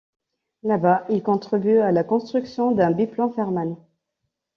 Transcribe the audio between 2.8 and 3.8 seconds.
biplan Farman.